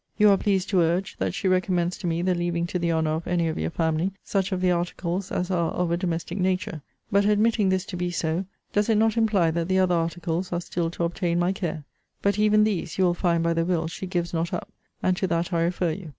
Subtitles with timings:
[0.17, 3.11] You are pleased to urge, that she recommends to me the leaving to the honour
[3.11, 6.81] of any of your family such of the articles as are of a domestic nature.
[7.11, 10.61] But, admitting this to be so, does it not imply that the other articles are
[10.61, 11.83] still to obtain my care?
[12.23, 15.27] But even these, you will find by the will, she gives not up; and to
[15.27, 16.09] that I refer you.